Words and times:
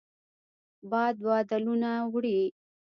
باد 0.89 1.15
بادلونه 1.25 1.91
وړي 2.13 2.39